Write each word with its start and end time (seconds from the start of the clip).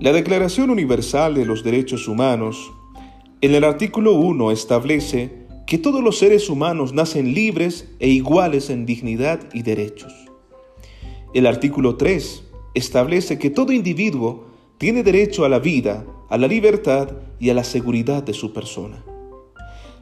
La 0.00 0.12
Declaración 0.12 0.70
Universal 0.70 1.34
de 1.34 1.44
los 1.44 1.64
Derechos 1.64 2.06
Humanos, 2.06 2.70
en 3.40 3.56
el 3.56 3.64
artículo 3.64 4.12
1, 4.12 4.52
establece 4.52 5.48
que 5.66 5.76
todos 5.76 6.04
los 6.04 6.18
seres 6.18 6.48
humanos 6.48 6.92
nacen 6.92 7.34
libres 7.34 7.88
e 7.98 8.08
iguales 8.08 8.70
en 8.70 8.86
dignidad 8.86 9.40
y 9.52 9.62
derechos. 9.62 10.14
El 11.34 11.48
artículo 11.48 11.96
3 11.96 12.44
establece 12.74 13.40
que 13.40 13.50
todo 13.50 13.72
individuo 13.72 14.46
tiene 14.78 15.02
derecho 15.02 15.44
a 15.44 15.48
la 15.48 15.58
vida, 15.58 16.06
a 16.28 16.38
la 16.38 16.46
libertad 16.46 17.16
y 17.40 17.50
a 17.50 17.54
la 17.54 17.64
seguridad 17.64 18.22
de 18.22 18.34
su 18.34 18.52
persona. 18.52 19.04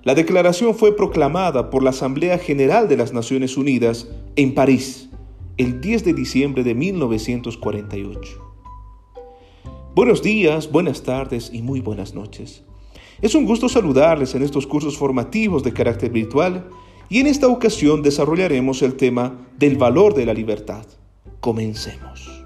La 0.04 0.14
declaración 0.14 0.74
fue 0.74 0.94
proclamada 0.94 1.70
por 1.70 1.82
la 1.82 1.90
Asamblea 1.90 2.36
General 2.36 2.86
de 2.86 2.98
las 2.98 3.14
Naciones 3.14 3.56
Unidas 3.56 4.08
en 4.36 4.52
París 4.52 5.08
el 5.56 5.80
10 5.80 6.04
de 6.04 6.12
diciembre 6.12 6.64
de 6.64 6.74
1948. 6.74 8.45
Buenos 9.96 10.22
días, 10.22 10.70
buenas 10.70 11.04
tardes 11.04 11.48
y 11.54 11.62
muy 11.62 11.80
buenas 11.80 12.12
noches. 12.12 12.62
Es 13.22 13.34
un 13.34 13.46
gusto 13.46 13.66
saludarles 13.66 14.34
en 14.34 14.42
estos 14.42 14.66
cursos 14.66 14.98
formativos 14.98 15.62
de 15.62 15.72
carácter 15.72 16.10
virtual 16.10 16.68
y 17.08 17.20
en 17.20 17.26
esta 17.26 17.48
ocasión 17.48 18.02
desarrollaremos 18.02 18.82
el 18.82 18.96
tema 18.96 19.48
del 19.58 19.78
valor 19.78 20.12
de 20.12 20.26
la 20.26 20.34
libertad. 20.34 20.84
Comencemos. 21.40 22.44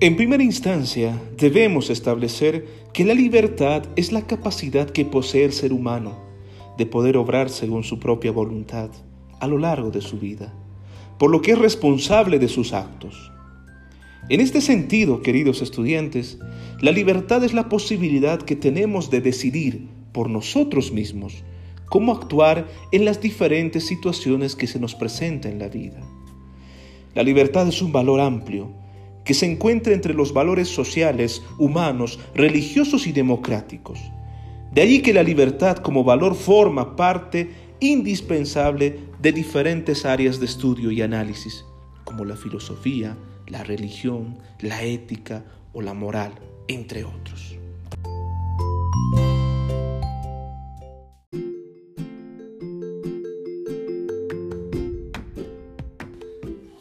En 0.00 0.16
primera 0.16 0.42
instancia, 0.42 1.18
debemos 1.38 1.88
establecer 1.88 2.66
que 2.92 3.06
la 3.06 3.14
libertad 3.14 3.84
es 3.96 4.12
la 4.12 4.26
capacidad 4.26 4.90
que 4.90 5.06
posee 5.06 5.46
el 5.46 5.54
ser 5.54 5.72
humano 5.72 6.27
de 6.78 6.86
poder 6.86 7.16
obrar 7.16 7.50
según 7.50 7.82
su 7.82 7.98
propia 7.98 8.30
voluntad 8.30 8.90
a 9.40 9.48
lo 9.48 9.58
largo 9.58 9.90
de 9.90 10.00
su 10.00 10.18
vida, 10.18 10.54
por 11.18 11.28
lo 11.28 11.42
que 11.42 11.52
es 11.52 11.58
responsable 11.58 12.38
de 12.38 12.48
sus 12.48 12.72
actos. 12.72 13.32
En 14.28 14.40
este 14.40 14.60
sentido, 14.60 15.20
queridos 15.20 15.60
estudiantes, 15.60 16.38
la 16.80 16.92
libertad 16.92 17.42
es 17.42 17.52
la 17.52 17.68
posibilidad 17.68 18.40
que 18.40 18.54
tenemos 18.54 19.10
de 19.10 19.20
decidir 19.20 19.88
por 20.12 20.30
nosotros 20.30 20.92
mismos 20.92 21.42
cómo 21.86 22.12
actuar 22.12 22.68
en 22.92 23.04
las 23.04 23.20
diferentes 23.20 23.84
situaciones 23.84 24.54
que 24.54 24.68
se 24.68 24.78
nos 24.78 24.94
presentan 24.94 25.52
en 25.52 25.58
la 25.58 25.68
vida. 25.68 26.00
La 27.14 27.24
libertad 27.24 27.66
es 27.66 27.82
un 27.82 27.90
valor 27.90 28.20
amplio 28.20 28.70
que 29.24 29.34
se 29.34 29.50
encuentra 29.50 29.94
entre 29.94 30.14
los 30.14 30.32
valores 30.32 30.68
sociales, 30.68 31.42
humanos, 31.58 32.20
religiosos 32.34 33.06
y 33.08 33.12
democráticos 33.12 33.98
de 34.72 34.82
allí 34.82 35.00
que 35.00 35.12
la 35.12 35.22
libertad 35.22 35.78
como 35.78 36.04
valor 36.04 36.34
forma 36.34 36.94
parte 36.96 37.50
indispensable 37.80 38.98
de 39.20 39.32
diferentes 39.32 40.04
áreas 40.04 40.40
de 40.40 40.46
estudio 40.46 40.90
y 40.90 41.02
análisis, 41.02 41.64
como 42.04 42.24
la 42.24 42.36
filosofía, 42.36 43.16
la 43.46 43.64
religión, 43.64 44.38
la 44.60 44.82
ética 44.82 45.44
o 45.72 45.80
la 45.80 45.94
moral, 45.94 46.32
entre 46.68 47.04
otros. 47.04 47.56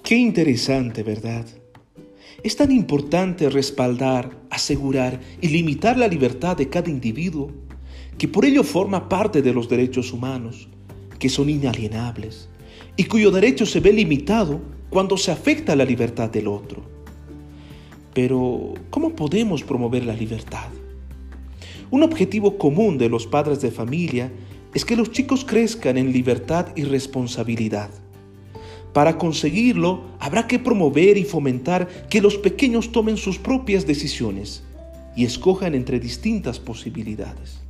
Qué 0.04 0.16
interesante, 0.16 1.04
¿verdad? 1.04 1.46
Es 2.42 2.56
tan 2.56 2.72
importante 2.72 3.50
respaldar, 3.50 4.38
asegurar 4.50 5.20
y 5.42 5.50
limitar 5.50 5.98
la 5.98 6.08
libertad 6.08 6.56
de 6.56 6.70
cada 6.70 6.90
individuo 6.90 7.52
que 8.18 8.28
por 8.28 8.46
ello 8.46 8.64
forma 8.64 9.08
parte 9.08 9.42
de 9.42 9.54
los 9.54 9.70
derechos 9.70 10.12
humanos, 10.12 10.68
que 11.20 11.30
son 11.30 11.50
inalienables, 11.50 12.50
y 12.96 13.06
cuyo 13.06 13.32
derecho 13.32 13.66
se 13.66 13.80
ve 13.80 13.94
limitado 13.94 14.60
cuando 14.90 15.18
se 15.18 15.32
afecta 15.32 15.76
la 15.76 15.86
libertad 15.86 16.30
del 16.30 16.48
otro. 16.48 16.82
Pero, 18.14 18.74
¿cómo 18.90 19.16
podemos 19.16 19.64
promover 19.64 20.06
la 20.06 20.14
libertad? 20.14 20.70
Un 21.92 22.04
objetivo 22.04 22.58
común 22.58 22.98
de 22.98 23.10
los 23.10 23.28
padres 23.28 23.62
de 23.62 23.72
familia 23.72 24.32
es 24.74 24.84
que 24.84 24.96
los 24.96 25.12
chicos 25.12 25.46
crezcan 25.46 25.98
en 25.98 26.12
libertad 26.12 26.68
y 26.76 26.84
responsabilidad. 26.84 27.90
Para 28.94 29.18
conseguirlo, 29.18 30.02
habrá 30.20 30.48
que 30.48 30.58
promover 30.58 31.18
y 31.18 31.24
fomentar 31.24 31.88
que 32.10 32.22
los 32.22 32.38
pequeños 32.38 32.92
tomen 32.92 33.18
sus 33.18 33.38
propias 33.38 33.86
decisiones 33.86 34.64
y 35.16 35.24
escojan 35.24 35.76
entre 35.76 36.00
distintas 36.00 36.60
posibilidades. 36.60 37.67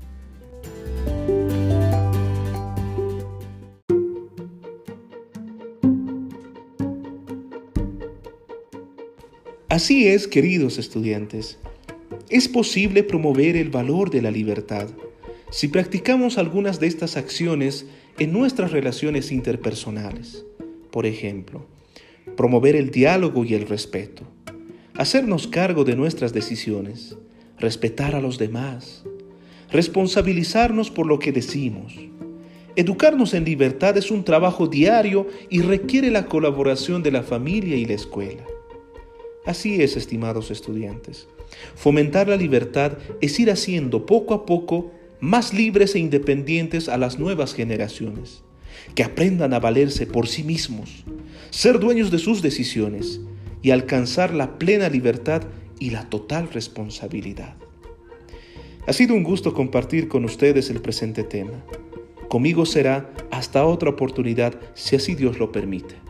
Así 9.77 10.07
es, 10.07 10.27
queridos 10.27 10.79
estudiantes, 10.79 11.59
es 12.31 12.47
posible 12.47 13.03
promover 13.03 13.55
el 13.55 13.69
valor 13.69 14.09
de 14.09 14.23
la 14.23 14.31
libertad 14.31 14.87
si 15.51 15.67
practicamos 15.67 16.39
algunas 16.39 16.79
de 16.79 16.87
estas 16.87 17.15
acciones 17.15 17.85
en 18.17 18.33
nuestras 18.33 18.71
relaciones 18.71 19.31
interpersonales. 19.31 20.43
Por 20.89 21.05
ejemplo, 21.05 21.67
promover 22.35 22.75
el 22.75 22.89
diálogo 22.89 23.45
y 23.45 23.53
el 23.53 23.67
respeto, 23.67 24.23
hacernos 24.95 25.45
cargo 25.45 25.83
de 25.83 25.95
nuestras 25.95 26.33
decisiones, 26.33 27.15
respetar 27.59 28.15
a 28.15 28.19
los 28.19 28.39
demás, 28.39 29.03
responsabilizarnos 29.69 30.89
por 30.89 31.05
lo 31.05 31.19
que 31.19 31.31
decimos. 31.31 31.93
Educarnos 32.75 33.35
en 33.35 33.45
libertad 33.45 33.95
es 33.95 34.09
un 34.09 34.23
trabajo 34.23 34.65
diario 34.65 35.27
y 35.51 35.61
requiere 35.61 36.09
la 36.09 36.25
colaboración 36.25 37.03
de 37.03 37.11
la 37.11 37.21
familia 37.21 37.75
y 37.75 37.85
la 37.85 37.93
escuela. 37.93 38.43
Así 39.47 39.81
es, 39.81 39.95
estimados 39.95 40.51
estudiantes. 40.51 41.29
Fomentar 41.73 42.27
la 42.27 42.35
libertad 42.35 42.97
es 43.21 43.39
ir 43.39 43.49
haciendo 43.49 44.05
poco 44.05 44.33
a 44.33 44.45
poco 44.45 44.91
más 45.21 45.53
libres 45.53 45.95
e 45.95 45.99
independientes 45.99 46.89
a 46.89 46.97
las 46.97 47.17
nuevas 47.17 47.53
generaciones, 47.53 48.43
que 48.93 49.05
aprendan 49.05 49.53
a 49.53 49.59
valerse 49.59 50.05
por 50.05 50.27
sí 50.27 50.43
mismos, 50.43 51.05
ser 51.49 51.79
dueños 51.79 52.11
de 52.11 52.19
sus 52.19 52.41
decisiones 52.41 53.21
y 53.61 53.71
alcanzar 53.71 54.33
la 54.33 54.59
plena 54.59 54.89
libertad 54.89 55.43
y 55.79 55.91
la 55.91 56.09
total 56.09 56.49
responsabilidad. 56.51 57.55
Ha 58.85 58.91
sido 58.91 59.15
un 59.15 59.23
gusto 59.23 59.53
compartir 59.53 60.09
con 60.09 60.25
ustedes 60.25 60.69
el 60.69 60.81
presente 60.81 61.23
tema. 61.23 61.63
Conmigo 62.27 62.65
será 62.65 63.13
hasta 63.31 63.65
otra 63.65 63.91
oportunidad 63.91 64.59
si 64.73 64.97
así 64.97 65.15
Dios 65.15 65.39
lo 65.39 65.53
permite. 65.53 66.06